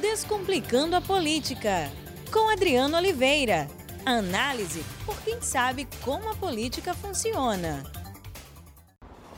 Descomplicando 0.00 0.94
a 0.94 1.00
Política, 1.00 1.90
com 2.30 2.50
Adriano 2.52 2.98
Oliveira. 2.98 3.66
Análise 4.04 4.84
por 5.06 5.18
quem 5.22 5.40
sabe 5.40 5.88
como 6.04 6.30
a 6.30 6.34
política 6.34 6.92
funciona. 6.92 7.82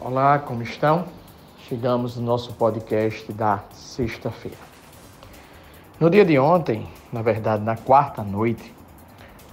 Olá, 0.00 0.40
como 0.40 0.62
estão? 0.62 1.06
Chegamos 1.68 2.16
no 2.16 2.22
nosso 2.22 2.52
podcast 2.54 3.32
da 3.32 3.62
sexta-feira. 3.72 4.58
No 6.00 6.10
dia 6.10 6.24
de 6.24 6.36
ontem, 6.40 6.88
na 7.12 7.22
verdade 7.22 7.62
na 7.62 7.76
quarta 7.76 8.24
noite, 8.24 8.74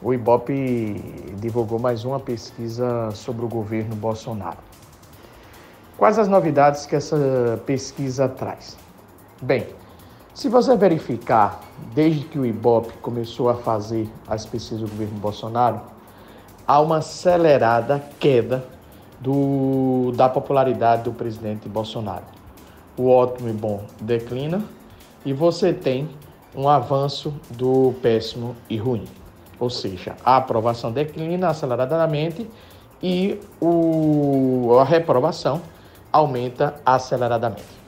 o 0.01 0.11
Ibope 0.11 0.95
divulgou 1.39 1.77
mais 1.77 2.03
uma 2.03 2.19
pesquisa 2.19 3.11
sobre 3.11 3.45
o 3.45 3.47
governo 3.47 3.95
Bolsonaro. 3.95 4.57
Quais 5.97 6.17
as 6.17 6.27
novidades 6.27 6.87
que 6.87 6.95
essa 6.95 7.61
pesquisa 7.63 8.27
traz? 8.27 8.75
Bem, 9.39 9.67
se 10.35 10.49
você 10.49 10.75
verificar, 10.75 11.61
desde 11.93 12.25
que 12.25 12.37
o 12.37 12.45
Ibope 12.45 12.91
começou 13.01 13.49
a 13.49 13.55
fazer 13.55 14.09
as 14.27 14.45
pesquisas 14.45 14.81
do 14.81 14.89
governo 14.89 15.17
Bolsonaro, 15.17 15.79
há 16.67 16.81
uma 16.81 16.97
acelerada 16.97 18.03
queda 18.19 18.65
do, 19.21 20.11
da 20.13 20.27
popularidade 20.27 21.03
do 21.03 21.13
presidente 21.13 21.69
Bolsonaro. 21.69 22.25
O 22.97 23.09
ótimo 23.09 23.47
e 23.47 23.53
bom 23.53 23.85
declina 24.01 24.61
e 25.25 25.31
você 25.31 25.71
tem 25.71 26.09
um 26.53 26.67
avanço 26.67 27.33
do 27.51 27.93
péssimo 28.01 28.57
e 28.69 28.75
ruim. 28.75 29.05
Ou 29.57 29.69
seja, 29.69 30.17
a 30.23 30.35
aprovação 30.35 30.91
declina 30.91 31.47
aceleradamente 31.47 32.45
e 33.01 33.39
o, 33.61 34.77
a 34.81 34.83
reprovação 34.83 35.61
aumenta 36.11 36.75
aceleradamente. 36.85 37.84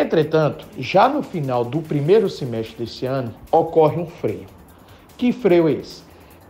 Entretanto, 0.00 0.64
já 0.78 1.08
no 1.08 1.24
final 1.24 1.64
do 1.64 1.82
primeiro 1.82 2.30
semestre 2.30 2.76
desse 2.76 3.04
ano, 3.04 3.34
ocorre 3.50 4.00
um 4.00 4.06
freio. 4.06 4.46
Que 5.16 5.32
freio 5.32 5.68
é 5.68 5.72
esse? 5.72 6.04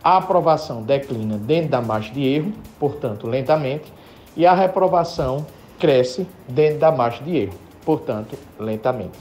A 0.05 0.19
aprovação 0.19 0.83
declina 0.83 1.39
dentro 1.39 1.71
da 1.71 1.81
margem 1.81 2.13
de 2.13 2.27
erro, 2.27 2.53
portanto, 2.79 3.27
lentamente, 3.27 3.91
e 4.37 4.45
a 4.45 4.53
reprovação 4.53 5.47
cresce 5.79 6.27
dentro 6.47 6.81
da 6.81 6.93
margem 6.93 7.25
de 7.25 7.37
erro, 7.39 7.55
portanto, 7.87 8.37
lentamente. 8.61 9.19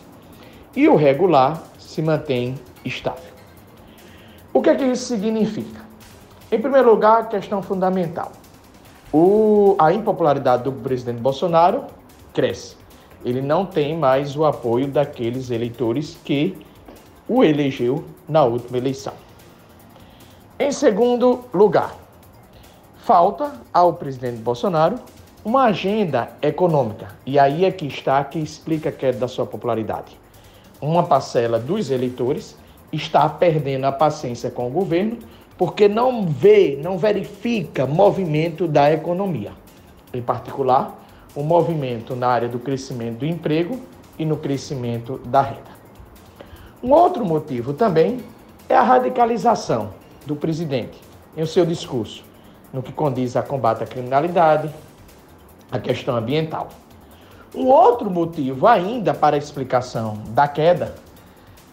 E 0.76 0.90
o 0.90 0.98
regular 0.98 1.64
se 1.80 2.02
mantém 2.02 2.56
estável. 2.84 3.32
O 4.52 4.62
que, 4.62 4.72
é 4.72 4.76
que 4.76 4.84
isso 4.84 5.06
significa? 5.06 5.86
Em 6.52 6.60
primeiro 6.60 6.90
lugar, 6.90 7.22
a 7.22 7.26
questão 7.28 7.62
fundamental. 7.62 8.34
O, 9.14 9.78
a 9.80 9.94
impopularidade 9.94 10.64
do 10.64 10.74
presidente 10.74 11.22
Bolsonaro 11.22 11.86
cresce 12.34 12.76
ele 13.24 13.42
não 13.42 13.66
tem 13.66 13.98
mais 13.98 14.36
o 14.36 14.46
apoio 14.46 14.88
daqueles 14.88 15.50
eleitores 15.50 16.18
que 16.24 16.58
o 17.28 17.44
elegeu 17.44 18.06
na 18.28 18.44
última 18.44 18.78
eleição. 18.78 19.14
Em 20.60 20.72
segundo 20.72 21.46
lugar, 21.54 21.96
falta 22.98 23.54
ao 23.74 23.94
presidente 23.94 24.38
Bolsonaro 24.38 25.00
uma 25.44 25.64
agenda 25.66 26.30
econômica. 26.42 27.16
E 27.26 27.40
aí 27.40 27.64
é 27.64 27.72
que 27.72 27.86
está 27.86 28.24
que 28.24 28.40
explica 28.40 28.90
a 28.90 28.92
queda 28.92 29.20
da 29.20 29.28
sua 29.28 29.46
popularidade. 29.46 30.20
Uma 30.82 31.04
parcela 31.04 31.58
dos 31.58 31.90
eleitores 31.90 32.58
está 32.92 33.28
perdendo 33.30 33.86
a 33.86 33.92
paciência 33.92 34.50
com 34.50 34.68
o 34.68 34.72
governo 34.72 35.18
porque 35.58 35.88
não 35.88 36.26
vê, 36.26 36.78
não 36.82 36.98
verifica 36.98 37.86
movimento 37.86 38.68
da 38.68 38.92
economia. 38.92 39.52
Em 40.14 40.22
particular, 40.22 40.96
um 41.38 41.44
movimento 41.44 42.16
na 42.16 42.28
área 42.28 42.50
do 42.50 42.58
crescimento 42.58 43.20
do 43.20 43.26
emprego 43.26 43.80
e 44.18 44.26
no 44.26 44.38
crescimento 44.38 45.22
da 45.24 45.44
renda. 45.44 45.78
Um 46.82 46.92
outro 46.92 47.24
motivo 47.24 47.74
também 47.74 48.24
é 48.68 48.76
a 48.76 48.82
radicalização 48.82 49.92
do 50.26 50.36
presidente 50.36 51.00
em 51.38 51.46
seu 51.46 51.64
discurso, 51.64 52.24
no 52.74 52.82
que 52.82 52.92
condiz 52.92 53.36
a 53.36 53.44
combate 53.44 53.84
à 53.84 53.86
criminalidade, 53.86 54.74
a 55.72 55.78
questão 55.78 56.16
ambiental. 56.16 56.70
Um 57.54 57.68
outro 57.68 58.10
motivo 58.10 58.66
ainda 58.66 59.14
para 59.14 59.36
a 59.36 59.40
explicação 59.40 60.18
da 60.30 60.48
queda 60.48 60.96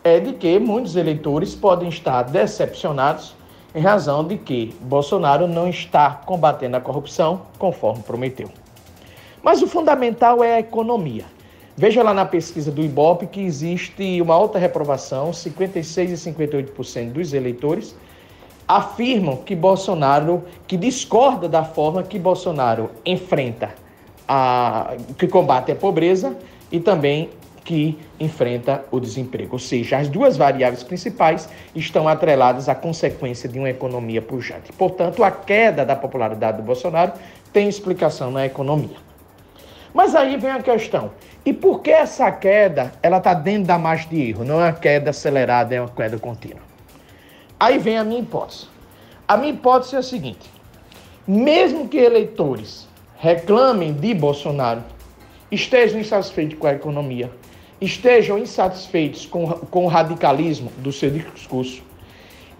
é 0.04 0.20
de 0.20 0.34
que 0.34 0.58
muitos 0.58 0.94
eleitores 0.94 1.54
podem 1.54 1.88
estar 1.88 2.24
decepcionados 2.24 3.34
em 3.74 3.80
razão 3.80 4.24
de 4.24 4.36
que 4.36 4.76
Bolsonaro 4.82 5.48
não 5.48 5.70
está 5.70 6.10
combatendo 6.10 6.76
a 6.76 6.80
corrupção 6.82 7.42
conforme 7.58 8.02
prometeu. 8.02 8.50
Mas 9.44 9.60
o 9.60 9.66
fundamental 9.66 10.42
é 10.42 10.54
a 10.54 10.60
economia. 10.60 11.26
Veja 11.76 12.02
lá 12.02 12.14
na 12.14 12.24
pesquisa 12.24 12.72
do 12.72 12.82
IBOP 12.82 13.26
que 13.26 13.42
existe 13.42 14.22
uma 14.22 14.32
alta 14.32 14.58
reprovação, 14.58 15.34
56 15.34 16.12
e 16.12 16.30
58% 16.30 17.12
dos 17.12 17.34
eleitores 17.34 17.94
afirmam 18.66 19.36
que 19.36 19.54
Bolsonaro, 19.54 20.44
que 20.66 20.78
discorda 20.78 21.46
da 21.46 21.62
forma 21.62 22.02
que 22.02 22.18
Bolsonaro 22.18 22.90
enfrenta 23.04 23.74
a 24.26 24.94
que 25.18 25.28
combate 25.28 25.70
a 25.70 25.76
pobreza 25.76 26.34
e 26.72 26.80
também 26.80 27.28
que 27.62 27.98
enfrenta 28.18 28.82
o 28.90 28.98
desemprego. 28.98 29.56
Ou 29.56 29.58
seja, 29.58 29.98
as 29.98 30.08
duas 30.08 30.38
variáveis 30.38 30.82
principais 30.82 31.46
estão 31.74 32.08
atreladas 32.08 32.66
à 32.68 32.74
consequência 32.74 33.46
de 33.46 33.58
uma 33.58 33.68
economia 33.68 34.22
pujante. 34.22 34.72
Portanto, 34.72 35.22
a 35.22 35.30
queda 35.30 35.84
da 35.84 35.94
popularidade 35.94 36.56
do 36.56 36.62
Bolsonaro 36.62 37.12
tem 37.52 37.68
explicação 37.68 38.30
na 38.30 38.46
economia. 38.46 38.96
Mas 39.94 40.16
aí 40.16 40.36
vem 40.36 40.50
a 40.50 40.60
questão. 40.60 41.12
E 41.46 41.52
por 41.52 41.80
que 41.80 41.90
essa 41.90 42.30
queda 42.32 42.92
ela 43.00 43.18
está 43.18 43.32
dentro 43.32 43.68
da 43.68 43.78
margem 43.78 44.08
de 44.08 44.30
erro? 44.30 44.44
Não 44.44 44.60
é 44.60 44.64
uma 44.64 44.72
queda 44.72 45.10
acelerada, 45.10 45.72
é 45.72 45.80
uma 45.80 45.88
queda 45.88 46.18
contínua. 46.18 46.60
Aí 47.60 47.78
vem 47.78 47.96
a 47.96 48.02
minha 48.02 48.20
hipótese. 48.20 48.66
A 49.28 49.36
minha 49.36 49.52
hipótese 49.52 49.94
é 49.94 49.98
a 50.00 50.02
seguinte: 50.02 50.50
mesmo 51.26 51.86
que 51.88 51.96
eleitores 51.96 52.88
reclamem 53.18 53.92
de 53.92 54.12
Bolsonaro, 54.12 54.82
estejam 55.50 56.00
insatisfeitos 56.00 56.58
com 56.58 56.66
a 56.66 56.72
economia, 56.72 57.30
estejam 57.80 58.36
insatisfeitos 58.36 59.24
com, 59.24 59.46
com 59.46 59.84
o 59.84 59.88
radicalismo 59.88 60.72
do 60.78 60.90
seu 60.90 61.08
discurso, 61.08 61.82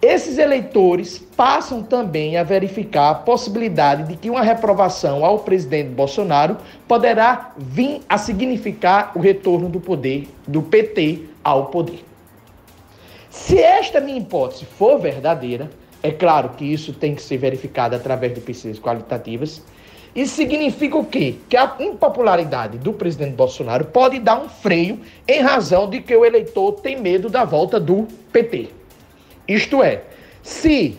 esses 0.01 0.39
eleitores 0.39 1.19
passam 1.19 1.83
também 1.83 2.37
a 2.37 2.43
verificar 2.43 3.11
a 3.11 3.15
possibilidade 3.15 4.09
de 4.09 4.17
que 4.17 4.29
uma 4.29 4.43
reprovação 4.43 5.25
ao 5.25 5.39
presidente 5.39 5.91
Bolsonaro 5.91 6.59
poderá 6.87 7.53
vir 7.57 8.03
a 8.09 8.19
significar 8.19 9.13
o 9.15 9.21
retorno 9.21 9.69
do 9.69 9.81
poder 9.81 10.29
do 10.47 10.63
PT 10.63 11.23
ao 11.43 11.67
poder. 11.67 12.05
Se 13.31 13.59
esta 13.59 14.01
minha 14.01 14.19
hipótese 14.19 14.65
for 14.65 14.99
verdadeira, 14.99 15.71
é 16.03 16.11
claro 16.11 16.51
que 16.51 16.65
isso 16.65 16.93
tem 16.93 17.15
que 17.15 17.23
ser 17.23 17.39
verificado 17.39 17.97
através 17.97 18.35
de 18.35 18.41
pesquisas 18.41 18.79
qualitativas. 18.79 19.63
Isso 20.15 20.37
significa 20.37 20.97
o 20.97 21.05
quê? 21.05 21.37
Que 21.49 21.57
a 21.57 21.75
impopularidade 21.81 22.79
do 22.79 22.93
presidente 22.93 23.35
Bolsonaro 23.35 23.87
pode 23.87 24.21
dar 24.21 24.39
um 24.39 24.49
freio 24.49 25.01
em 25.27 25.41
razão 25.41 25.89
de 25.89 26.01
que 26.01 26.15
o 26.15 26.25
eleitor 26.25 26.73
tem 26.75 27.01
medo 27.01 27.29
da 27.29 27.45
volta 27.45 27.81
do 27.81 28.07
PT. 28.33 28.69
Isto 29.47 29.83
é, 29.83 30.03
se 30.43 30.99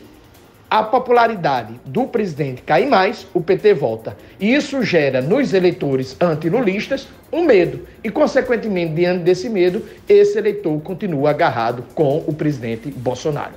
a 0.70 0.84
popularidade 0.84 1.80
do 1.86 2.06
presidente 2.06 2.62
cai 2.62 2.86
mais, 2.86 3.28
o 3.34 3.42
PT 3.42 3.74
volta. 3.76 4.18
E 4.40 4.54
isso 4.54 4.84
gera 4.84 5.22
nos 5.22 5.54
eleitores 5.54 6.18
antilulistas 6.20 7.08
um 7.32 7.44
medo. 7.44 7.88
E, 8.04 8.10
consequentemente, 8.10 8.94
diante 8.94 9.24
desse 9.24 9.48
medo, 9.48 9.84
esse 10.10 10.38
eleitor 10.38 10.80
continua 10.82 11.30
agarrado 11.30 11.84
com 11.94 12.24
o 12.28 12.34
presidente 12.34 12.90
Bolsonaro. 12.92 13.54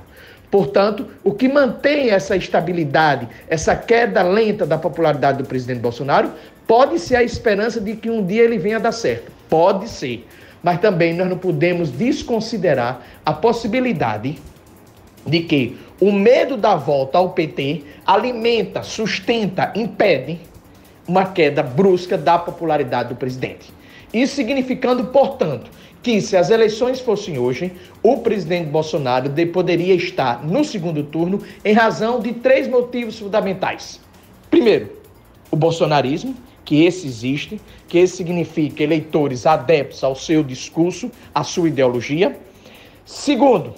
Portanto, 0.51 1.07
o 1.23 1.33
que 1.33 1.47
mantém 1.47 2.09
essa 2.09 2.35
estabilidade, 2.35 3.27
essa 3.47 3.75
queda 3.75 4.23
lenta 4.23 4.65
da 4.65 4.77
popularidade 4.77 5.39
do 5.39 5.45
presidente 5.45 5.79
Bolsonaro, 5.79 6.31
pode 6.65 6.99
ser 6.99 7.17
a 7.17 7.23
esperança 7.23 7.79
de 7.79 7.95
que 7.95 8.09
um 8.09 8.25
dia 8.25 8.43
ele 8.43 8.57
venha 8.57 8.79
dar 8.79 8.91
certo. 8.91 9.31
Pode 9.49 9.87
ser. 9.89 10.27
Mas 10.61 10.79
também 10.79 11.13
nós 11.13 11.29
não 11.29 11.37
podemos 11.37 11.91
desconsiderar 11.91 13.01
a 13.25 13.33
possibilidade 13.33 14.39
de 15.29 15.41
que 15.41 15.77
o 15.99 16.11
medo 16.11 16.57
da 16.57 16.75
volta 16.75 17.17
ao 17.17 17.29
PT 17.29 17.83
alimenta, 18.05 18.83
sustenta, 18.83 19.71
impede 19.75 20.39
uma 21.07 21.25
queda 21.25 21.63
brusca 21.63 22.17
da 22.17 22.37
popularidade 22.37 23.09
do 23.09 23.15
presidente. 23.15 23.73
Isso 24.13 24.35
significando, 24.35 25.05
portanto, 25.05 25.69
que 26.01 26.21
se 26.21 26.37
as 26.37 26.49
eleições 26.49 26.99
fossem 26.99 27.37
hoje, 27.37 27.71
o 28.01 28.17
presidente 28.17 28.69
Bolsonaro 28.69 29.29
poderia 29.51 29.93
estar 29.93 30.45
no 30.45 30.63
segundo 30.63 31.03
turno 31.03 31.41
em 31.63 31.73
razão 31.73 32.19
de 32.19 32.33
três 32.33 32.67
motivos 32.67 33.19
fundamentais. 33.19 33.99
Primeiro, 34.49 34.91
o 35.51 35.55
bolsonarismo, 35.55 36.35
que 36.63 36.85
esse 36.85 37.07
existe, 37.07 37.59
que 37.87 37.97
esse 37.97 38.17
significa 38.17 38.83
eleitores 38.83 39.45
adeptos 39.45 40.03
ao 40.03 40.15
seu 40.15 40.43
discurso, 40.43 41.11
à 41.33 41.43
sua 41.43 41.67
ideologia. 41.67 42.37
Segundo, 43.05 43.73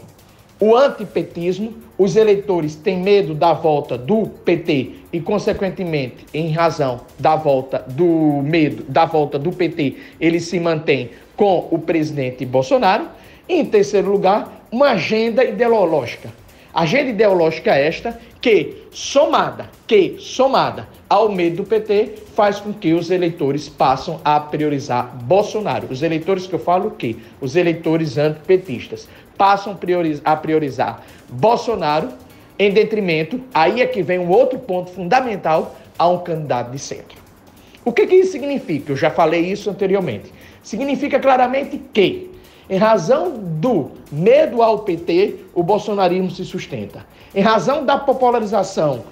o 0.61 0.75
antipetismo, 0.75 1.73
os 1.97 2.15
eleitores 2.15 2.75
têm 2.75 3.01
medo 3.01 3.33
da 3.33 3.51
volta 3.51 3.97
do 3.97 4.27
PT 4.45 4.91
e, 5.11 5.19
consequentemente, 5.19 6.23
em 6.31 6.51
razão 6.51 7.01
da 7.17 7.35
volta 7.35 7.83
do 7.87 8.43
medo 8.43 8.83
da 8.87 9.05
volta 9.05 9.39
do 9.39 9.51
PT, 9.51 9.95
eles 10.19 10.43
se 10.43 10.59
mantêm 10.59 11.09
com 11.35 11.67
o 11.71 11.79
presidente 11.79 12.45
Bolsonaro. 12.45 13.07
E, 13.49 13.55
em 13.55 13.65
terceiro 13.65 14.11
lugar, 14.11 14.67
uma 14.71 14.91
agenda 14.91 15.43
ideológica. 15.43 16.29
Agenda 16.73 17.09
ideológica 17.09 17.75
esta 17.75 18.19
que, 18.39 18.85
somada, 18.91 19.69
que, 19.85 20.15
somada 20.19 20.87
ao 21.09 21.29
medo 21.29 21.57
do 21.57 21.63
PT, 21.63 22.13
faz 22.33 22.59
com 22.59 22.73
que 22.73 22.93
os 22.93 23.11
eleitores 23.11 23.67
passem 23.67 24.17
a 24.23 24.39
priorizar 24.39 25.15
Bolsonaro. 25.23 25.87
Os 25.89 26.01
eleitores 26.01 26.47
que 26.47 26.53
eu 26.53 26.59
falo 26.59 26.87
o 26.87 26.91
quê? 26.91 27.17
Os 27.39 27.55
eleitores 27.55 28.17
antipetistas 28.17 29.07
passam 29.37 29.77
a 30.23 30.35
priorizar 30.35 31.03
Bolsonaro 31.29 32.09
em 32.57 32.71
detrimento, 32.71 33.41
aí 33.53 33.81
é 33.81 33.87
que 33.87 34.01
vem 34.01 34.19
um 34.19 34.29
outro 34.29 34.59
ponto 34.59 34.91
fundamental, 34.91 35.75
a 35.97 36.07
um 36.07 36.17
candidato 36.17 36.71
de 36.71 36.79
centro. 36.79 37.21
O 37.85 37.91
que, 37.91 38.07
que 38.07 38.15
isso 38.15 38.31
significa? 38.31 38.91
Eu 38.91 38.95
já 38.95 39.11
falei 39.11 39.41
isso 39.41 39.69
anteriormente. 39.69 40.31
Significa 40.63 41.19
claramente 41.19 41.79
que, 41.93 42.30
em 42.71 42.77
razão 42.77 43.33
do 43.37 43.91
medo 44.09 44.63
ao 44.63 44.79
PT, 44.79 45.35
o 45.53 45.61
bolsonarismo 45.61 46.31
se 46.31 46.45
sustenta. 46.45 47.05
Em 47.35 47.41
razão 47.41 47.85
da 47.85 47.97
popularização 47.97 49.03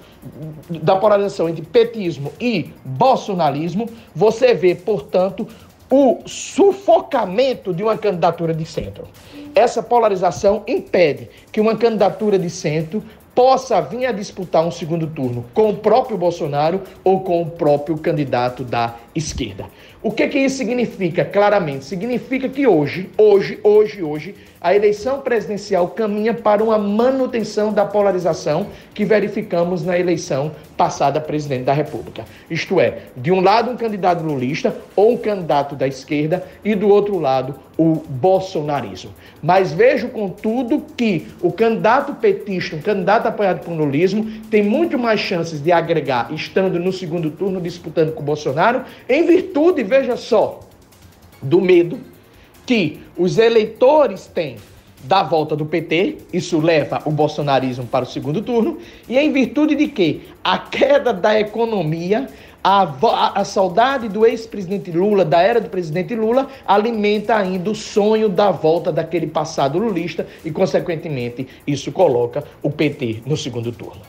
da 0.68 0.96
polarização 0.96 1.48
entre 1.48 1.62
petismo 1.62 2.30
e 2.38 2.70
bolsonarismo, 2.84 3.88
você 4.14 4.52
vê, 4.54 4.74
portanto, 4.74 5.46
o 5.90 6.18
sufocamento 6.26 7.72
de 7.72 7.82
uma 7.82 7.96
candidatura 7.96 8.54
de 8.54 8.64
centro. 8.64 9.08
Essa 9.54 9.82
polarização 9.82 10.62
impede 10.66 11.28
que 11.50 11.60
uma 11.60 11.76
candidatura 11.76 12.38
de 12.38 12.48
centro 12.48 13.02
possa 13.34 13.80
vir 13.80 14.06
a 14.06 14.12
disputar 14.12 14.64
um 14.64 14.70
segundo 14.70 15.06
turno 15.06 15.44
com 15.54 15.70
o 15.70 15.76
próprio 15.76 16.18
Bolsonaro 16.18 16.82
ou 17.04 17.20
com 17.20 17.42
o 17.42 17.50
próprio 17.50 17.96
candidato 17.96 18.64
da 18.64 18.94
esquerda. 19.14 19.66
O 20.02 20.10
que, 20.10 20.26
que 20.28 20.38
isso 20.38 20.56
significa? 20.56 21.26
Claramente, 21.26 21.84
significa 21.84 22.48
que 22.48 22.66
hoje, 22.66 23.10
hoje, 23.18 23.60
hoje, 23.62 24.02
hoje, 24.02 24.34
a 24.58 24.74
eleição 24.74 25.20
presidencial 25.20 25.88
caminha 25.88 26.32
para 26.32 26.64
uma 26.64 26.78
manutenção 26.78 27.70
da 27.70 27.84
polarização 27.84 28.68
que 28.94 29.04
verificamos 29.04 29.84
na 29.84 29.98
eleição 29.98 30.52
passada 30.74 31.20
presidente 31.20 31.64
da 31.64 31.74
República. 31.74 32.24
Isto 32.50 32.80
é, 32.80 33.00
de 33.14 33.30
um 33.30 33.40
lado 33.40 33.70
um 33.70 33.76
candidato 33.76 34.24
lulista 34.24 34.74
ou 34.96 35.12
um 35.12 35.16
candidato 35.18 35.76
da 35.76 35.86
esquerda 35.86 36.46
e 36.64 36.74
do 36.74 36.88
outro 36.88 37.18
lado 37.18 37.54
o 37.80 38.02
bolsonarismo. 38.10 39.10
Mas 39.42 39.72
vejo, 39.72 40.10
contudo, 40.10 40.84
que 40.98 41.28
o 41.40 41.50
candidato 41.50 42.12
petista, 42.12 42.76
um 42.76 42.82
candidato 42.82 43.26
apoiado 43.26 43.64
por 43.64 43.72
lulismo, 43.72 44.30
tem 44.50 44.62
muito 44.62 44.98
mais 44.98 45.18
chances 45.18 45.62
de 45.62 45.72
agregar, 45.72 46.30
estando 46.30 46.78
no 46.78 46.92
segundo 46.92 47.30
turno 47.30 47.58
disputando 47.58 48.12
com 48.12 48.20
o 48.20 48.24
Bolsonaro, 48.24 48.84
em 49.08 49.24
virtude, 49.24 49.82
veja 49.82 50.14
só, 50.14 50.60
do 51.40 51.58
medo 51.58 51.98
que 52.66 53.00
os 53.16 53.38
eleitores 53.38 54.26
têm 54.26 54.56
da 55.04 55.22
volta 55.22 55.56
do 55.56 55.64
PT, 55.64 56.18
isso 56.34 56.60
leva 56.60 57.00
o 57.06 57.10
bolsonarismo 57.10 57.86
para 57.86 58.04
o 58.04 58.06
segundo 58.06 58.42
turno, 58.42 58.76
e 59.08 59.16
em 59.16 59.32
virtude 59.32 59.74
de 59.74 59.88
que 59.88 60.28
a 60.44 60.58
queda 60.58 61.14
da 61.14 61.40
economia, 61.40 62.28
a, 62.62 63.40
a, 63.40 63.44
saudade 63.44 64.08
do 64.08 64.26
ex-presidente 64.26 64.90
Lula, 64.90 65.24
da 65.24 65.40
era 65.40 65.60
do 65.60 65.70
presidente 65.70 66.14
Lula, 66.14 66.48
alimenta 66.66 67.36
ainda 67.36 67.70
o 67.70 67.74
sonho 67.74 68.28
da 68.28 68.50
volta 68.50 68.92
daquele 68.92 69.26
passado 69.26 69.78
lulista 69.78 70.26
e, 70.44 70.50
consequentemente, 70.50 71.48
isso 71.66 71.90
coloca 71.90 72.44
o 72.62 72.70
PT 72.70 73.22
no 73.24 73.36
segundo 73.36 73.72
turno. 73.72 74.02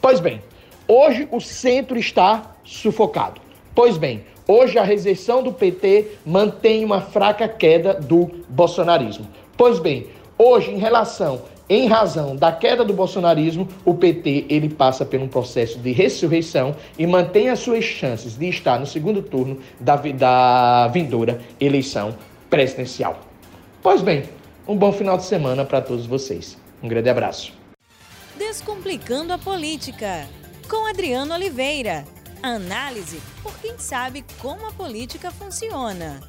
Pois 0.00 0.20
bem, 0.20 0.40
hoje 0.86 1.26
o 1.32 1.40
centro 1.40 1.98
está 1.98 2.54
sufocado. 2.64 3.40
Pois 3.74 3.98
bem, 3.98 4.24
hoje 4.46 4.78
a 4.78 4.84
rejeição 4.84 5.42
do 5.42 5.52
PT 5.52 6.12
mantém 6.24 6.84
uma 6.84 7.00
fraca 7.00 7.48
queda 7.48 7.94
do 7.94 8.30
bolsonarismo. 8.48 9.26
Pois 9.56 9.80
bem, 9.80 10.06
hoje 10.38 10.70
em 10.70 10.78
relação 10.78 11.42
em 11.68 11.88
razão 11.88 12.36
da 12.36 12.52
queda 12.52 12.84
do 12.84 12.92
bolsonarismo, 12.92 13.66
o 13.84 13.94
PT 13.94 14.46
ele 14.48 14.68
passa 14.68 15.04
por 15.04 15.18
um 15.18 15.26
processo 15.26 15.78
de 15.80 15.90
ressurreição 15.90 16.76
e 16.96 17.04
mantém 17.06 17.48
as 17.48 17.58
suas 17.58 17.84
chances 17.84 18.38
de 18.38 18.48
estar 18.48 18.78
no 18.78 18.86
segundo 18.86 19.20
turno 19.20 19.58
da, 19.80 19.96
da 19.96 20.88
vindoura 20.88 21.40
eleição 21.60 22.16
presidencial. 22.48 23.18
Pois 23.82 24.00
bem, 24.00 24.24
um 24.66 24.76
bom 24.76 24.92
final 24.92 25.16
de 25.16 25.24
semana 25.24 25.64
para 25.64 25.80
todos 25.80 26.06
vocês. 26.06 26.56
Um 26.80 26.86
grande 26.86 27.08
abraço. 27.08 27.52
Descomplicando 28.38 29.32
a 29.32 29.38
política, 29.38 30.28
com 30.68 30.86
Adriano 30.88 31.34
Oliveira. 31.34 32.04
Análise 32.42 33.20
por 33.42 33.56
quem 33.58 33.76
sabe 33.76 34.24
como 34.40 34.66
a 34.66 34.72
política 34.72 35.32
funciona. 35.32 36.20